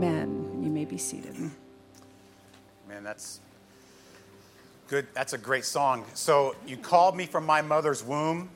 [0.00, 0.62] Amen.
[0.62, 1.36] You may be seated.
[2.88, 3.40] Man, that's
[4.88, 5.06] good.
[5.12, 6.06] That's a great song.
[6.14, 8.48] So, you called me from my mother's womb.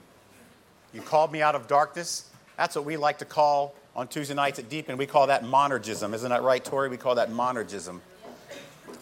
[0.94, 2.30] You called me out of darkness.
[2.56, 5.44] That's what we like to call on Tuesday nights at Deep, and we call that
[5.44, 6.14] monergism.
[6.14, 6.88] Isn't that right, Tori?
[6.88, 8.00] We call that monergism.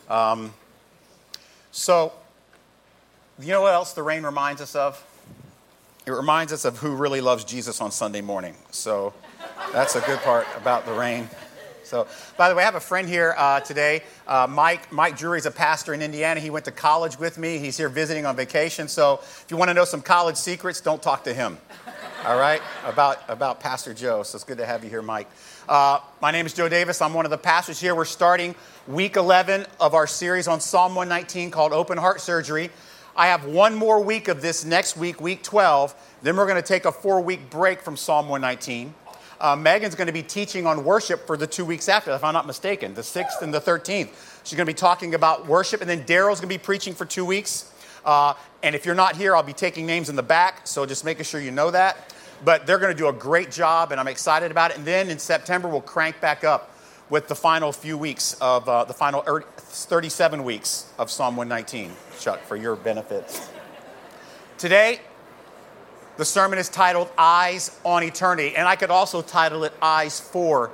[0.08, 0.52] Um,
[1.70, 2.12] so,
[3.38, 5.00] you know what else the rain reminds us of?
[6.04, 8.56] It reminds us of who really loves Jesus on Sunday morning.
[8.72, 9.14] So,
[9.72, 11.28] that's a good part about the rain.
[11.84, 12.06] So,
[12.36, 14.02] by the way, I have a friend here uh, today.
[14.26, 16.40] Uh, Mike Mike is a pastor in Indiana.
[16.40, 17.58] He went to college with me.
[17.58, 18.88] He's here visiting on vacation.
[18.88, 21.58] So, if you want to know some college secrets, don't talk to him.
[22.24, 24.22] All right, about about Pastor Joe.
[24.22, 25.28] So it's good to have you here, Mike.
[25.68, 27.02] Uh, my name is Joe Davis.
[27.02, 27.94] I'm one of the pastors here.
[27.94, 28.54] We're starting
[28.86, 32.70] week 11 of our series on Psalm 119 called Open Heart Surgery.
[33.14, 35.94] I have one more week of this next week, week 12.
[36.22, 38.94] Then we're going to take a four week break from Psalm 119.
[39.44, 42.32] Uh, Megan's going to be teaching on worship for the two weeks after, if I'm
[42.32, 44.08] not mistaken, the 6th and the 13th.
[44.42, 47.04] She's going to be talking about worship, and then Daryl's going to be preaching for
[47.04, 47.70] two weeks.
[48.06, 51.04] Uh, and if you're not here, I'll be taking names in the back, so just
[51.04, 52.14] making sure you know that.
[52.42, 54.78] But they're going to do a great job, and I'm excited about it.
[54.78, 56.74] And then in September, we'll crank back up
[57.10, 62.40] with the final few weeks of uh, the final 37 weeks of Psalm 119, Chuck,
[62.44, 63.46] for your benefit.
[64.56, 65.02] Today,
[66.16, 70.70] the sermon is titled Eyes on Eternity, and I could also title it Eyes for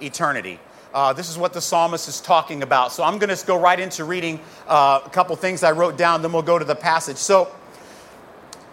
[0.00, 0.58] Eternity.
[0.94, 2.92] Uh, this is what the psalmist is talking about.
[2.92, 6.22] So I'm going to go right into reading uh, a couple things I wrote down,
[6.22, 7.18] then we'll go to the passage.
[7.18, 7.54] So,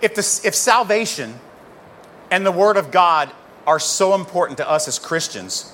[0.02, 1.34] if, if salvation
[2.32, 3.32] and the Word of God
[3.68, 5.74] are so important to us as Christians,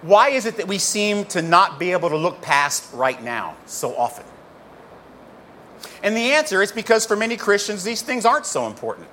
[0.00, 3.56] why is it that we seem to not be able to look past right now
[3.66, 4.24] so often?
[6.02, 9.08] And the answer is because for many Christians, these things aren't so important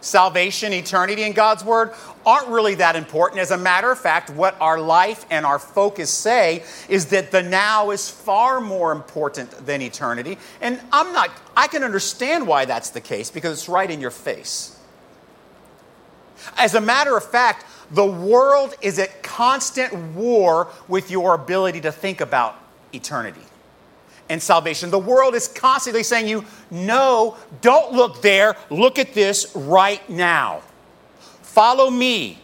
[0.00, 1.92] salvation, eternity, and God's Word
[2.24, 3.40] aren't really that important.
[3.40, 7.42] As a matter of fact, what our life and our focus say is that the
[7.42, 10.38] now is far more important than eternity.
[10.60, 14.10] And I'm not, I can understand why that's the case because it's right in your
[14.10, 14.78] face.
[16.56, 21.92] As a matter of fact, the world is at constant war with your ability to
[21.92, 22.56] think about
[22.92, 23.47] eternity
[24.28, 24.90] and salvation.
[24.90, 30.62] The world is constantly saying you, no, don't look there, look at this right now.
[31.42, 32.38] Follow me.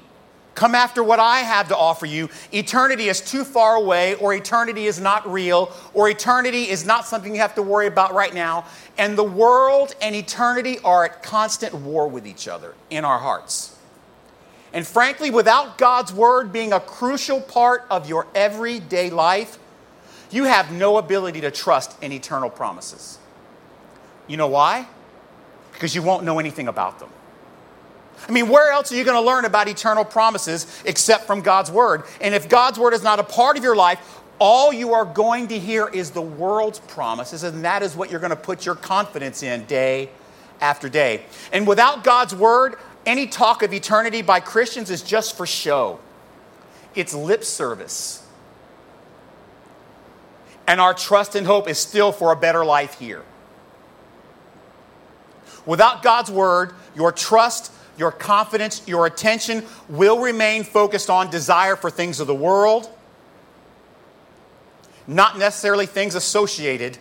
[0.55, 2.29] Come after what I have to offer you.
[2.53, 7.35] Eternity is too far away, or eternity is not real, or eternity is not something
[7.35, 8.65] you have to worry about right now.
[8.97, 13.77] And the world and eternity are at constant war with each other in our hearts.
[14.73, 19.59] And frankly, without God's Word being a crucial part of your everyday life,
[20.35, 23.19] you have no ability to trust in eternal promises.
[24.27, 24.89] You know why?
[25.73, 27.09] Because you won't know anything about them.
[28.29, 31.71] I mean, where else are you going to learn about eternal promises except from God's
[31.71, 32.03] Word?
[32.21, 35.47] And if God's Word is not a part of your life, all you are going
[35.49, 38.75] to hear is the world's promises, and that is what you're going to put your
[38.75, 40.09] confidence in day
[40.61, 41.23] after day.
[41.53, 42.75] And without God's Word,
[43.07, 46.01] any talk of eternity by Christians is just for show,
[46.97, 48.24] it's lip service
[50.67, 53.23] and our trust and hope is still for a better life here.
[55.67, 61.91] Without God's word, your trust, your confidence, your attention will remain focused on desire for
[61.91, 62.91] things of the world,
[65.07, 66.99] not necessarily things associated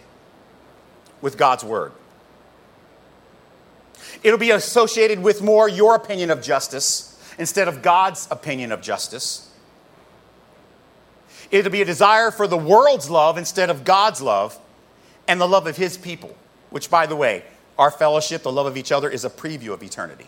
[1.22, 1.94] with God's word.
[4.24, 9.50] It'll be associated with more your opinion of justice instead of God's opinion of justice.
[11.54, 14.58] It'll be a desire for the world's love instead of God's love
[15.28, 16.36] and the love of His people,
[16.72, 17.44] which, by the way,
[17.78, 20.26] our fellowship, the love of each other, is a preview of eternity.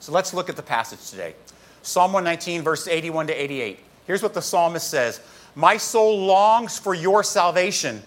[0.00, 1.34] So let's look at the passage today
[1.82, 3.78] Psalm 119, verses 81 to 88.
[4.06, 5.20] Here's what the psalmist says
[5.54, 8.02] My soul longs for your salvation.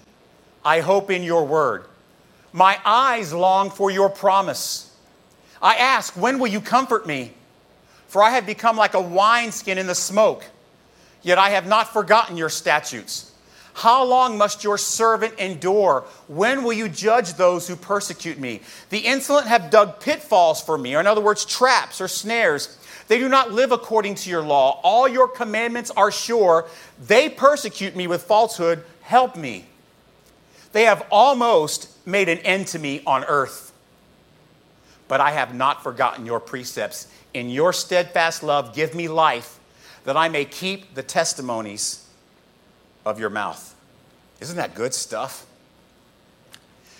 [0.65, 1.85] I hope in your word.
[2.51, 4.91] My eyes long for your promise.
[5.61, 7.33] I ask, when will you comfort me?
[8.07, 10.45] For I have become like a wineskin in the smoke
[11.25, 13.31] Yet I have not forgotten your statutes.
[13.73, 16.05] How long must your servant endure?
[16.27, 18.61] When will you judge those who persecute me?
[18.91, 22.77] The insolent have dug pitfalls for me, or in other words, traps or snares.
[23.07, 24.79] They do not live according to your law.
[24.83, 26.67] All your commandments are sure.
[27.03, 28.83] They persecute me with falsehood.
[29.01, 29.65] Help me.
[30.73, 33.73] They have almost made an end to me on earth.
[35.07, 37.07] But I have not forgotten your precepts.
[37.33, 39.59] In your steadfast love, give me life
[40.05, 42.07] that I may keep the testimonies
[43.05, 43.75] of your mouth.
[44.39, 45.45] Isn't that good stuff?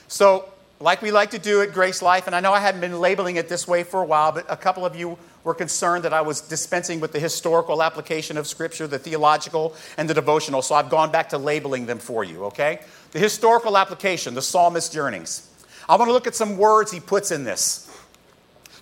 [0.08, 0.50] So,
[0.80, 3.38] like we like to do at Grace Life, and I know I hadn't been labeling
[3.38, 6.22] it this way for a while, but a couple of you were concerned that I
[6.22, 10.62] was dispensing with the historical application of Scripture, the theological, and the devotional.
[10.62, 12.80] So I've gone back to labeling them for you, okay?
[13.12, 15.50] The historical application, the psalmist's yearnings.
[15.88, 17.82] I want to look at some words he puts in this.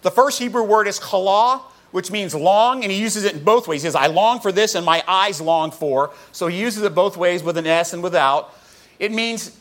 [0.02, 1.62] The first Hebrew word is chalah,
[1.94, 3.84] which means long, and he uses it in both ways.
[3.84, 6.12] He says, I long for this and my eyes long for.
[6.32, 8.54] So he uses it both ways with an S and without.
[8.98, 9.56] It means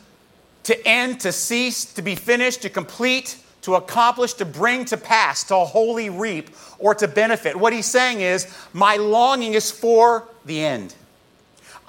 [0.63, 5.43] to end, to cease, to be finished, to complete, to accomplish, to bring to pass,
[5.45, 6.49] to wholly reap,
[6.79, 7.55] or to benefit.
[7.55, 10.95] What he's saying is, my longing is for the end.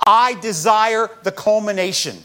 [0.06, 2.18] I desire the culmination.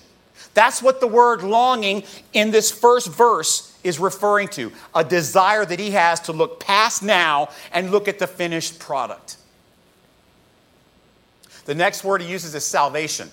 [0.59, 2.03] That's what the word longing
[2.33, 7.01] in this first verse is referring to a desire that he has to look past
[7.01, 9.37] now and look at the finished product.
[11.63, 13.31] The next word he uses is salvation.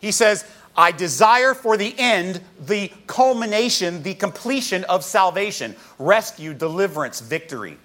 [0.00, 0.44] He says,
[0.76, 7.76] I desire for the end the culmination, the completion of salvation, rescue, deliverance, victory.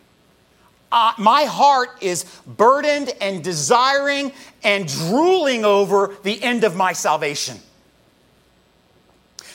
[0.91, 4.31] Uh, my heart is burdened and desiring
[4.63, 7.59] and drooling over the end of my salvation.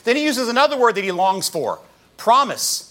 [0.04, 1.80] Then he uses another word that he longs for
[2.16, 2.86] promise.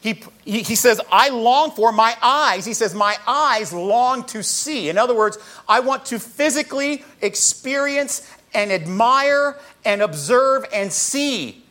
[0.00, 2.64] He, he, he, says, I long for my eyes.
[2.64, 4.88] He says, My eyes long to see.
[4.88, 5.36] In other words,
[5.68, 11.64] I want to physically experience and admire and observe and see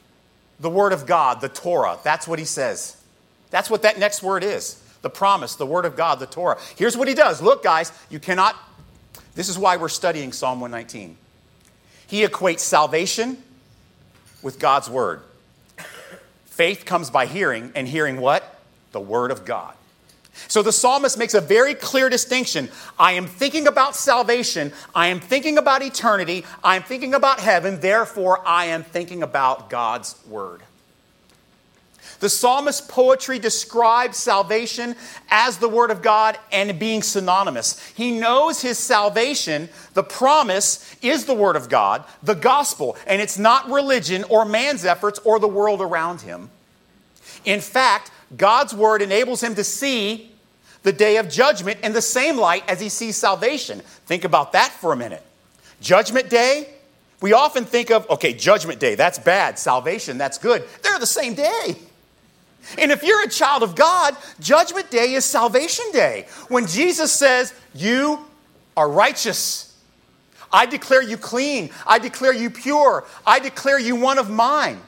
[0.59, 1.97] the Word of God, the Torah.
[2.03, 3.01] That's what he says.
[3.49, 6.57] That's what that next word is the promise, the Word of God, the Torah.
[6.75, 7.41] Here's what he does.
[7.41, 8.55] Look, guys, you cannot,
[9.35, 11.15] this is why we're studying Psalm 119.
[12.07, 13.37] He equates salvation
[14.45, 15.21] with God's Word.
[16.45, 18.61] Faith comes by hearing, and hearing what?
[18.91, 19.73] The Word of God.
[20.47, 22.69] So the psalmist makes a very clear distinction.
[22.99, 24.71] I am thinking about salvation.
[24.93, 26.45] I am thinking about eternity.
[26.63, 27.79] I am thinking about heaven.
[27.79, 30.61] Therefore, I am thinking about God's word.
[32.19, 34.95] The psalmist's poetry describes salvation
[35.29, 37.85] as the Word of God and being synonymous.
[37.89, 43.37] He knows his salvation, the promise, is the Word of God, the gospel, and it's
[43.37, 46.49] not religion or man's efforts or the world around him.
[47.43, 50.31] In fact, God's word enables him to see
[50.83, 53.79] the day of judgment in the same light as he sees salvation.
[54.05, 55.23] Think about that for a minute.
[55.81, 56.69] Judgment day,
[57.21, 59.57] we often think of, okay, judgment day, that's bad.
[59.57, 60.63] Salvation, that's good.
[60.83, 61.75] They're the same day.
[62.77, 66.27] And if you're a child of God, judgment day is salvation day.
[66.47, 68.25] When Jesus says, You
[68.75, 69.77] are righteous,
[70.51, 74.79] I declare you clean, I declare you pure, I declare you one of mine.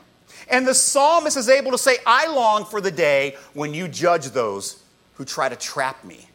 [0.49, 4.27] And the psalmist is able to say, I long for the day when you judge
[4.27, 4.81] those
[5.15, 6.27] who try to trap me.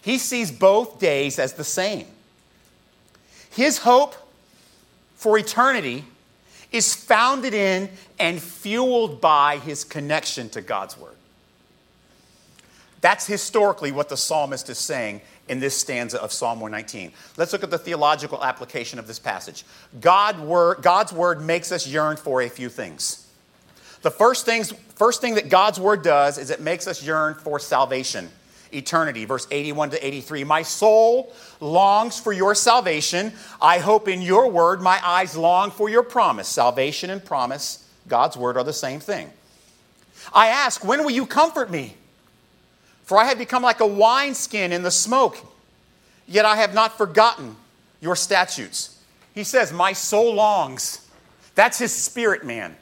[0.00, 2.06] He sees both days as the same.
[3.50, 4.14] His hope
[5.16, 6.04] for eternity
[6.72, 11.14] is founded in and fueled by his connection to God's Word.
[13.00, 17.12] That's historically what the psalmist is saying in this stanza of Psalm 119.
[17.36, 19.64] Let's look at the theological application of this passage.
[20.00, 23.26] God word, God's word makes us yearn for a few things.
[24.02, 27.58] The first, things, first thing that God's word does is it makes us yearn for
[27.58, 28.30] salvation,
[28.72, 29.24] eternity.
[29.24, 30.44] Verse 81 to 83.
[30.44, 33.32] My soul longs for your salvation.
[33.60, 34.80] I hope in your word.
[34.80, 36.48] My eyes long for your promise.
[36.48, 39.30] Salvation and promise, God's word, are the same thing.
[40.32, 41.96] I ask, when will you comfort me?
[43.02, 45.36] For I have become like a wineskin in the smoke,
[46.28, 47.56] yet I have not forgotten
[48.00, 49.02] your statutes.
[49.34, 51.06] He says, My soul longs.
[51.54, 52.76] That's his spirit man.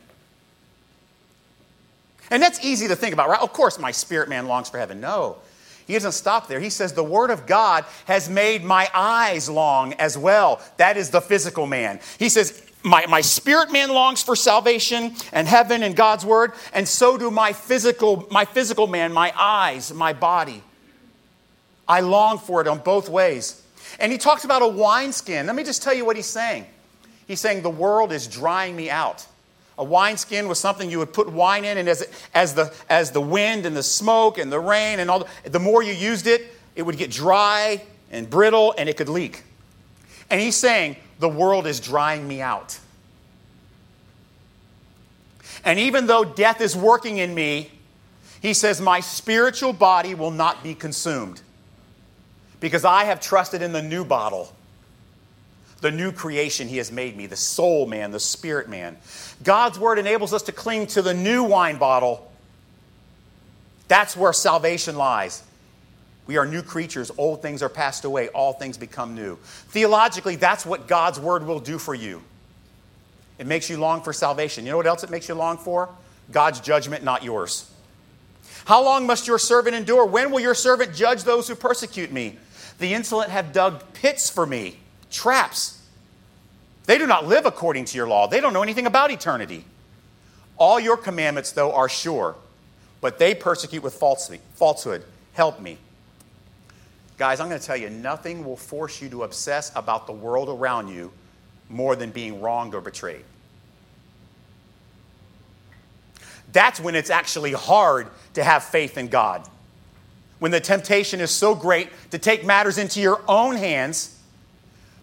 [2.31, 3.41] And that's easy to think about, right?
[3.41, 5.01] Of course, my spirit man longs for heaven.
[5.01, 5.39] No.
[5.89, 6.61] He doesn't stop there.
[6.61, 10.61] He says, The Word of God has made my eyes long as well.
[10.77, 11.99] That is the physical man.
[12.19, 16.87] He says, my, my spirit man longs for salvation and heaven and God's word, and
[16.87, 20.63] so do my physical, my physical man, my eyes, my body.
[21.89, 23.63] I long for it on both ways.
[23.99, 25.47] And he talks about a wineskin.
[25.47, 26.67] Let me just tell you what he's saying.
[27.27, 29.27] He's saying the world is drying me out.
[29.79, 33.21] A wineskin was something you would put wine in, and as, as, the, as the
[33.21, 36.53] wind and the smoke and the rain and all, the, the more you used it,
[36.75, 39.45] it would get dry and brittle and it could leak.
[40.31, 42.79] And he's saying, the world is drying me out.
[45.65, 47.71] And even though death is working in me,
[48.41, 51.43] he says, My spiritual body will not be consumed
[52.61, 54.53] because I have trusted in the new bottle,
[55.81, 58.97] the new creation he has made me, the soul man, the spirit man.
[59.45, 62.31] God's word enables us to cling to the new wine bottle.
[63.87, 65.43] That's where salvation lies.
[66.27, 67.11] We are new creatures.
[67.17, 68.29] Old things are passed away.
[68.29, 69.37] All things become new.
[69.69, 72.23] Theologically, that's what God's word will do for you.
[73.39, 74.67] It makes you long for salvation.
[74.67, 75.89] You know what else it makes you long for?
[76.31, 77.71] God's judgment, not yours.
[78.67, 80.05] How long must your servant endure?
[80.05, 82.37] When will your servant judge those who persecute me?
[82.79, 84.77] The insolent have dug pits for me,
[85.11, 85.83] traps.
[86.87, 88.27] They do not live according to your law.
[88.27, 89.65] They don't know anything about eternity.
[90.57, 92.35] All your commandments, though, are sure,
[93.01, 95.05] but they persecute with falsehood.
[95.35, 95.79] Help me.
[97.17, 100.49] Guys, I'm going to tell you, nothing will force you to obsess about the world
[100.49, 101.13] around you
[101.69, 103.25] more than being wronged or betrayed.
[106.53, 109.47] That's when it's actually hard to have faith in God.
[110.39, 114.18] When the temptation is so great to take matters into your own hands,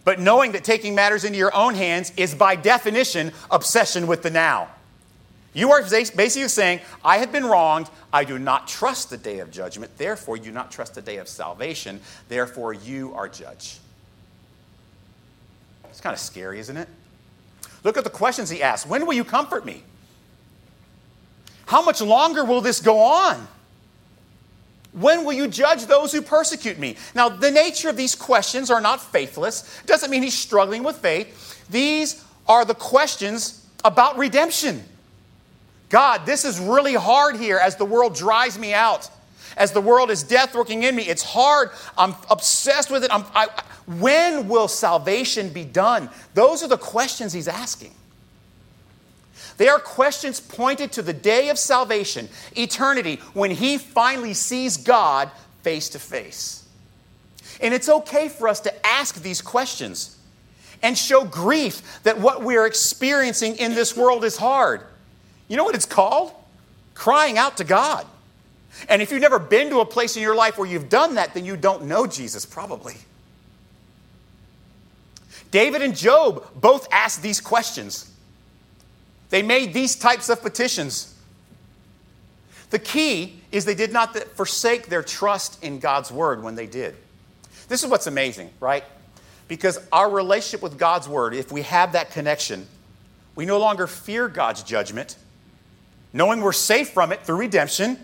[0.05, 4.29] but knowing that taking matters into your own hands is by definition obsession with the
[4.29, 4.69] now.
[5.53, 7.89] You are basically saying, I have been wronged.
[8.13, 9.97] I do not trust the day of judgment.
[9.97, 12.01] Therefore, you do not trust the day of salvation.
[12.27, 13.79] Therefore, you are judge.
[15.85, 16.89] It's kind of scary, isn't it?
[17.85, 19.81] Look at the questions he asks When will you comfort me?
[21.67, 23.47] How much longer will this go on?
[24.96, 26.96] When will you judge those who persecute me?
[27.14, 29.82] Now, the nature of these questions are not faithless.
[29.82, 31.68] It doesn't mean he's struggling with faith.
[31.70, 34.84] These are the questions about redemption.
[35.90, 39.10] God, this is really hard here as the world dries me out,
[39.58, 41.04] as the world is death working in me.
[41.04, 41.72] It's hard.
[41.98, 43.12] I'm obsessed with it.
[43.12, 43.50] I,
[44.00, 46.10] when will salvation be done?
[46.34, 47.94] Those are the questions he's asking.
[49.58, 55.32] They are questions pointed to the day of salvation, eternity, when he finally sees God
[55.62, 56.63] face to face.
[57.62, 60.18] And it's okay for us to ask these questions
[60.82, 64.82] and show grief that what we're experiencing in this world is hard.
[65.48, 66.32] You know what it's called?
[66.94, 68.06] Crying out to God.
[68.89, 71.34] And if you've never been to a place in your life where you've done that,
[71.34, 72.96] then you don't know Jesus, probably.
[75.51, 78.12] David and Job both asked these questions.
[79.29, 81.13] They made these types of petitions.
[82.70, 86.96] The key is they did not forsake their trust in God's word when they did.
[87.67, 88.84] This is what's amazing, right?
[89.48, 92.67] Because our relationship with God's word, if we have that connection,
[93.36, 95.17] we no longer fear God's judgment
[96.15, 98.00] knowing we're safe from it through redemption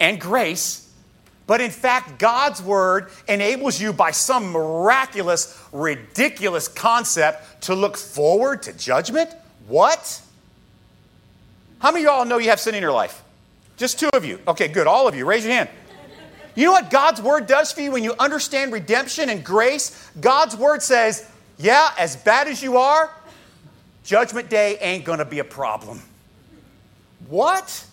[0.00, 0.83] and grace.
[1.46, 8.62] But in fact, God's word enables you by some miraculous, ridiculous concept to look forward
[8.62, 9.30] to judgment.
[9.66, 10.22] What?
[11.80, 13.22] How many of y'all know you have sin in your life?
[13.76, 14.38] Just two of you.
[14.48, 14.86] Okay, good.
[14.86, 15.26] All of you.
[15.26, 15.68] Raise your hand.
[16.54, 20.10] You know what God's word does for you when you understand redemption and grace?
[20.20, 23.10] God's word says, yeah, as bad as you are,
[24.04, 26.00] judgment day ain't to be a problem.
[27.28, 27.84] What?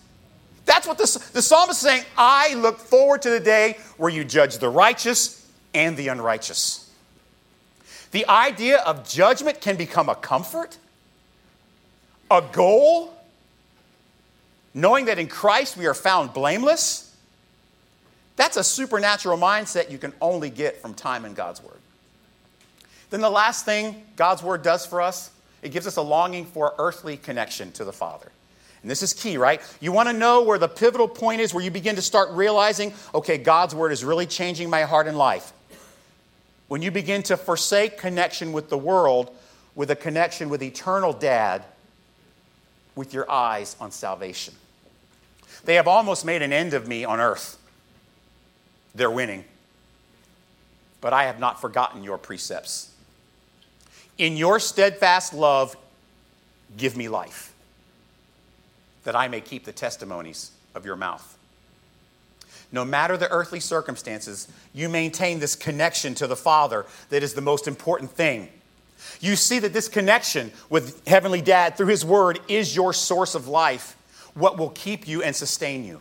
[0.64, 2.04] That's what the, the psalmist is saying.
[2.16, 6.90] I look forward to the day where you judge the righteous and the unrighteous.
[8.12, 10.76] The idea of judgment can become a comfort,
[12.30, 13.14] a goal,
[14.74, 17.14] knowing that in Christ we are found blameless.
[18.36, 21.78] That's a supernatural mindset you can only get from time in God's Word.
[23.10, 25.30] Then the last thing God's Word does for us,
[25.62, 28.30] it gives us a longing for earthly connection to the Father.
[28.82, 29.60] And this is key, right?
[29.80, 32.92] You want to know where the pivotal point is where you begin to start realizing,
[33.14, 35.52] okay, God's word is really changing my heart and life.
[36.66, 39.30] When you begin to forsake connection with the world
[39.74, 41.64] with a connection with eternal dad
[42.94, 44.54] with your eyes on salvation.
[45.64, 47.56] They have almost made an end of me on earth.
[48.94, 49.44] They're winning.
[51.00, 52.90] But I have not forgotten your precepts.
[54.18, 55.76] In your steadfast love,
[56.76, 57.51] give me life
[59.04, 61.38] that I may keep the testimonies of your mouth.
[62.70, 67.42] No matter the earthly circumstances, you maintain this connection to the Father that is the
[67.42, 68.48] most important thing.
[69.20, 73.46] You see that this connection with Heavenly Dad through His Word is your source of
[73.46, 73.96] life,
[74.34, 76.00] what will keep you and sustain you.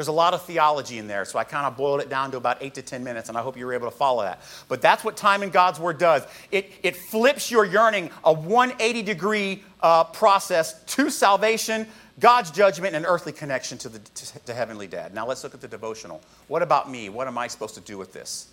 [0.00, 2.38] There's a lot of theology in there, so I kind of boiled it down to
[2.38, 4.40] about eight to 10 minutes, and I hope you were able to follow that.
[4.66, 9.02] But that's what time in God's Word does it, it flips your yearning, a 180
[9.02, 11.86] degree uh, process to salvation,
[12.18, 15.12] God's judgment, and earthly connection to, the, to, to Heavenly Dad.
[15.12, 16.22] Now let's look at the devotional.
[16.48, 17.10] What about me?
[17.10, 18.48] What am I supposed to do with this?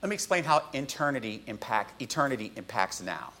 [0.00, 3.34] Let me explain how eternity, impact, eternity impacts now.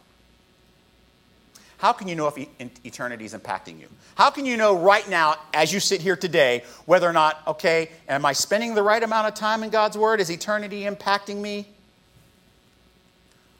[1.80, 2.36] How can you know if
[2.84, 3.88] eternity is impacting you?
[4.14, 7.88] How can you know right now, as you sit here today, whether or not, okay,
[8.06, 10.20] am I spending the right amount of time in God's Word?
[10.20, 11.66] Is eternity impacting me?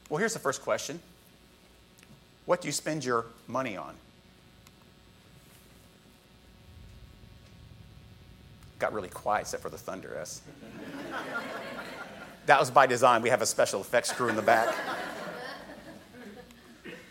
[0.07, 0.99] Well, here's the first question
[2.45, 3.95] What do you spend your money on?
[8.77, 10.41] Got really quiet except for the thunder, S.
[12.45, 13.23] that was by design.
[13.23, 14.75] We have a special effects crew in the back.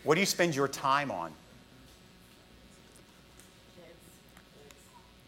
[0.03, 1.31] What do you spend your time on?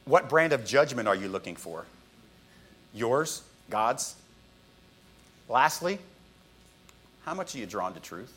[0.06, 1.86] What brand of judgment are you looking for?
[2.94, 3.42] Yours?
[3.70, 4.16] God's?
[5.48, 6.00] Lastly,
[7.26, 8.34] how much are you drawn to truth?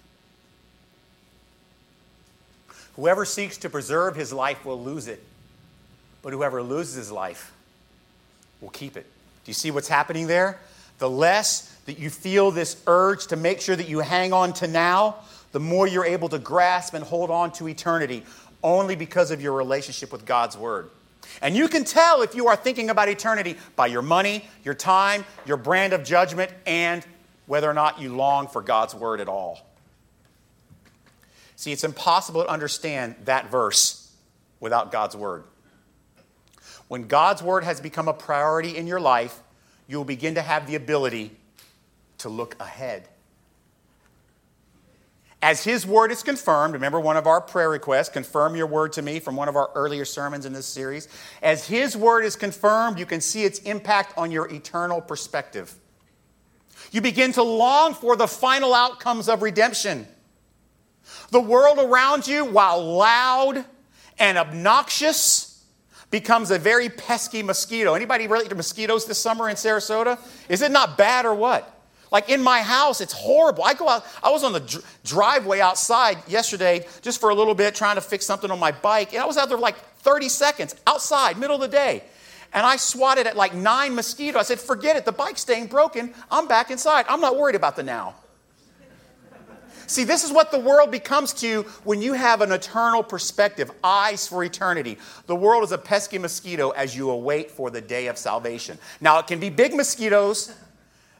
[2.97, 5.23] Whoever seeks to preserve his life will lose it,
[6.23, 7.52] but whoever loses his life
[8.61, 9.05] will keep it.
[9.45, 10.59] Do you see what's happening there?
[10.99, 14.66] The less that you feel this urge to make sure that you hang on to
[14.66, 15.16] now,
[15.56, 18.22] the more you're able to grasp and hold on to eternity
[18.62, 20.90] only because of your relationship with God's Word.
[21.40, 25.25] And you can tell if you are thinking about eternity by your money, your time,
[25.46, 27.06] your brand of judgment, and
[27.46, 29.66] whether or not you long for God's Word at all.
[31.56, 34.12] See, it's impossible to understand that verse
[34.60, 35.44] without God's Word.
[36.88, 39.40] When God's Word has become a priority in your life,
[39.88, 41.30] you will begin to have the ability
[42.18, 43.08] to look ahead.
[45.46, 49.02] As His Word is confirmed, remember one of our prayer requests, confirm your Word to
[49.02, 51.06] me from one of our earlier sermons in this series.
[51.40, 55.72] As His Word is confirmed, you can see its impact on your eternal perspective.
[56.90, 60.08] You begin to long for the final outcomes of redemption.
[61.30, 63.64] The world around you, while loud
[64.18, 65.64] and obnoxious,
[66.10, 67.94] becomes a very pesky mosquito.
[67.94, 70.18] Anybody relate to mosquitoes this summer in Sarasota?
[70.48, 71.75] Is it not bad or what?
[72.10, 73.64] Like in my house, it's horrible.
[73.64, 77.54] I go out, I was on the dr- driveway outside yesterday just for a little
[77.54, 80.28] bit trying to fix something on my bike, and I was out there like 30
[80.28, 82.04] seconds outside, middle of the day.
[82.52, 84.38] And I swatted at like nine mosquitoes.
[84.38, 86.14] I said, forget it, the bike's staying broken.
[86.30, 87.04] I'm back inside.
[87.08, 88.14] I'm not worried about the now.
[89.88, 93.70] See, this is what the world becomes to you when you have an eternal perspective,
[93.84, 94.98] eyes for eternity.
[95.26, 98.78] The world is a pesky mosquito as you await for the day of salvation.
[99.00, 100.52] Now, it can be big mosquitoes,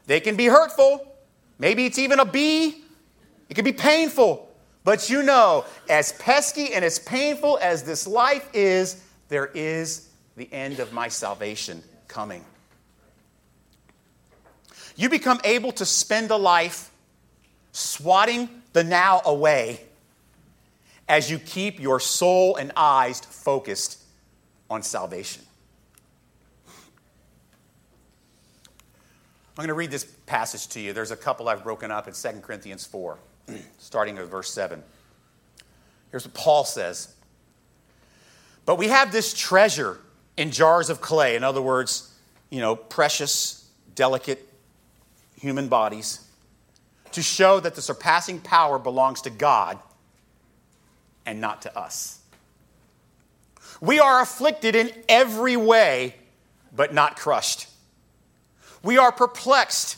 [0.07, 1.05] they can be hurtful.
[1.59, 2.83] Maybe it's even a bee,
[3.49, 4.49] it can be painful.
[4.83, 10.51] But you know, as pesky and as painful as this life is, there is the
[10.53, 12.43] end of my salvation coming.
[14.95, 16.89] You become able to spend a life
[17.71, 19.81] swatting the now away
[21.09, 24.01] as you keep your soul and eyes focused
[24.69, 25.43] on salvation.
[29.57, 30.93] I'm going to read this passage to you.
[30.93, 33.17] There's a couple I've broken up in 2 Corinthians 4,
[33.79, 34.83] starting with verse 7.
[36.11, 37.15] Here's what Paul says
[38.65, 39.97] But we have this treasure
[40.37, 41.35] in jars of clay.
[41.35, 42.13] In other words,
[42.51, 44.47] you know, precious, delicate
[45.41, 46.23] human bodies
[47.13, 49.79] to show that the surpassing power belongs to God
[51.25, 52.19] and not to us.
[53.81, 56.13] We are afflicted in every way,
[56.75, 57.69] but not crushed.
[58.83, 59.97] We are perplexed,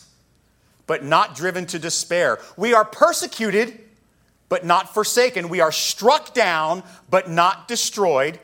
[0.88, 2.40] but not driven to despair.
[2.58, 3.80] We are persecuted,
[4.48, 5.50] but not forsaken.
[5.50, 8.40] We are struck down, but not destroyed.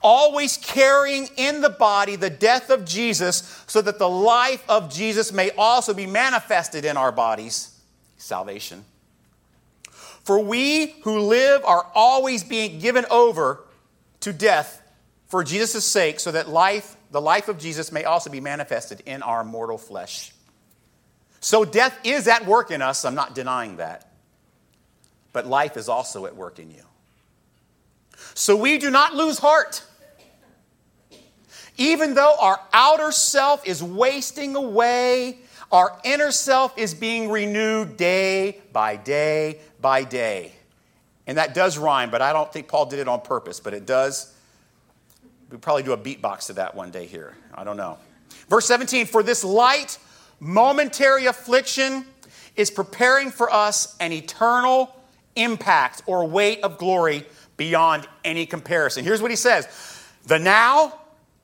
[0.00, 5.32] Always carrying in the body the death of Jesus, so that the life of Jesus
[5.32, 7.68] may also be manifested in our bodies
[8.16, 8.84] salvation.
[10.24, 13.60] For we who live are always being given over
[14.20, 14.80] to death
[15.26, 19.22] for Jesus' sake, so that life, the life of Jesus, may also be manifested in
[19.22, 20.32] our mortal flesh.
[21.40, 24.10] So death is at work in us, I'm not denying that.
[25.32, 26.82] But life is also at work in you.
[28.34, 29.84] So we do not lose heart.
[31.78, 35.38] Even though our outer self is wasting away
[35.72, 40.52] our inner self is being renewed day by day by day.
[41.26, 43.86] And that does rhyme, but I don't think Paul did it on purpose, but it
[43.86, 44.31] does.
[45.52, 47.36] We'll probably do a beatbox to that one day here.
[47.54, 47.98] I don't know.
[48.48, 49.98] Verse 17 For this light,
[50.40, 52.06] momentary affliction
[52.56, 54.96] is preparing for us an eternal
[55.36, 57.26] impact or weight of glory
[57.58, 59.04] beyond any comparison.
[59.04, 59.68] Here's what he says
[60.26, 60.98] The now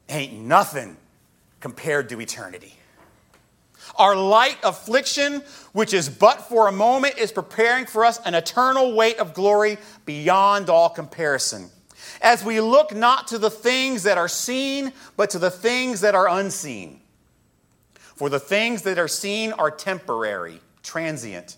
[0.08, 0.96] ain't nothing
[1.60, 2.74] compared to eternity.
[3.96, 5.42] Our light affliction,
[5.72, 9.76] which is but for a moment, is preparing for us an eternal weight of glory
[10.06, 11.68] beyond all comparison.
[12.20, 16.14] As we look not to the things that are seen, but to the things that
[16.14, 17.00] are unseen.
[17.94, 21.56] For the things that are seen are temporary, transient,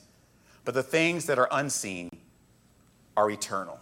[0.65, 2.11] but the things that are unseen
[3.17, 3.81] are eternal.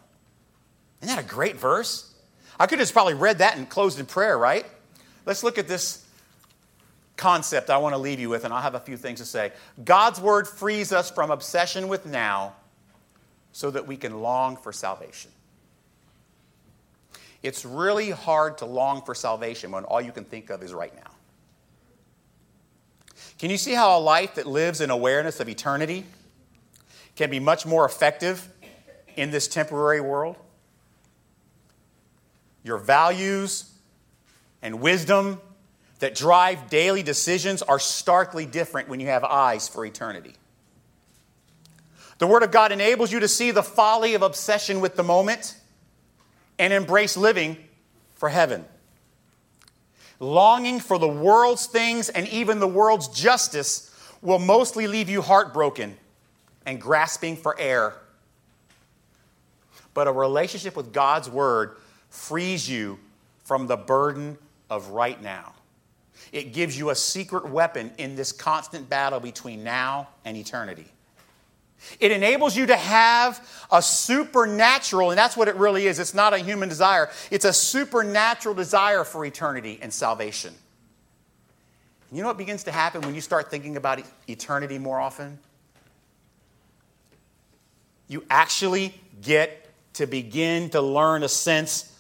[1.02, 2.14] Isn't that a great verse?
[2.58, 4.64] I could have just probably read that and closed in prayer, right?
[5.26, 6.04] Let's look at this
[7.16, 9.52] concept I want to leave you with, and I'll have a few things to say.
[9.84, 12.54] God's word frees us from obsession with now
[13.52, 15.30] so that we can long for salvation.
[17.42, 20.94] It's really hard to long for salvation when all you can think of is right
[20.94, 21.10] now.
[23.38, 26.04] Can you see how a life that lives in awareness of eternity
[27.14, 28.48] can be much more effective
[29.16, 30.36] in this temporary world?
[32.64, 33.72] Your values,
[34.62, 35.40] and wisdom
[36.00, 40.34] that drive daily decisions are starkly different when you have eyes for eternity.
[42.18, 45.56] The Word of God enables you to see the folly of obsession with the moment
[46.58, 47.56] and embrace living
[48.14, 48.64] for heaven.
[50.20, 55.96] Longing for the world's things and even the world's justice will mostly leave you heartbroken
[56.66, 57.94] and grasping for air.
[59.94, 61.76] But a relationship with God's Word
[62.10, 62.98] frees you
[63.44, 64.36] from the burden
[64.68, 65.54] of right now.
[66.32, 70.86] It gives you a secret weapon in this constant battle between now and eternity.
[72.00, 75.98] It enables you to have a supernatural, and that's what it really is.
[75.98, 80.54] It's not a human desire, it's a supernatural desire for eternity and salvation.
[82.10, 85.38] You know what begins to happen when you start thinking about eternity more often?
[88.08, 91.92] You actually get to begin to learn a sense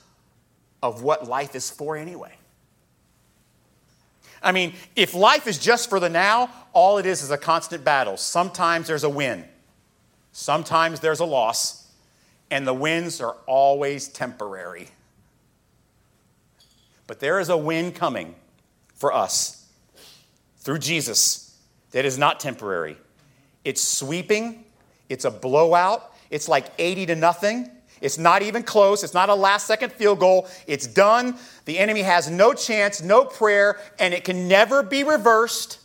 [0.82, 2.32] of what life is for anyway.
[4.42, 7.84] I mean, if life is just for the now, all it is is a constant
[7.84, 8.16] battle.
[8.16, 9.44] Sometimes there's a win.
[10.32, 11.88] Sometimes there's a loss,
[12.50, 14.88] and the wins are always temporary.
[17.06, 18.34] But there is a win coming
[18.94, 19.66] for us
[20.58, 21.56] through Jesus
[21.92, 22.96] that is not temporary.
[23.64, 24.64] It's sweeping,
[25.08, 27.70] it's a blowout, it's like 80 to nothing.
[28.00, 29.02] It's not even close.
[29.02, 30.46] It's not a last second field goal.
[30.66, 31.36] It's done.
[31.64, 35.80] The enemy has no chance, no prayer, and it can never be reversed.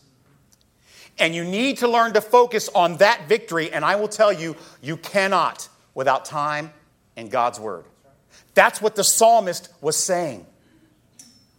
[1.20, 3.72] And you need to learn to focus on that victory.
[3.72, 6.74] And I will tell you, you cannot without time
[7.16, 7.86] and God's word.
[8.54, 10.46] That's what the psalmist was saying.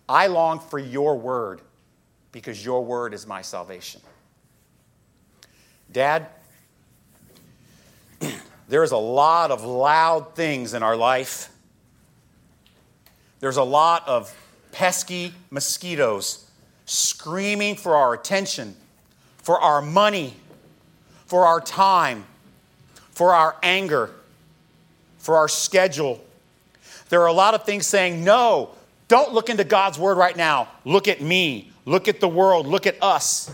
[0.08, 1.60] I long for your word
[2.32, 4.00] because your word is my salvation.
[5.90, 6.26] Dad,
[8.68, 11.48] there's a lot of loud things in our life.
[13.40, 14.34] There's a lot of
[14.72, 16.50] pesky mosquitoes
[16.86, 18.74] screaming for our attention
[19.44, 20.34] for our money,
[21.26, 22.24] for our time,
[23.10, 24.10] for our anger,
[25.18, 26.24] for our schedule.
[27.10, 28.70] There are a lot of things saying, no,
[29.06, 30.68] don't look into God's word right now.
[30.86, 31.70] Look at me.
[31.84, 32.66] Look at the world.
[32.66, 33.52] Look at us.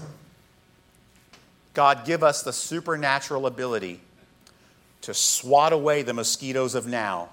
[1.74, 4.00] God, give us the supernatural ability
[5.02, 7.30] to swat away the mosquitoes of now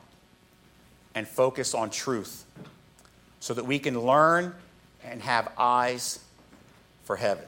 [1.13, 2.43] and focus on truth
[3.39, 4.55] so that we can learn
[5.03, 6.19] and have eyes
[7.03, 7.45] for heaven.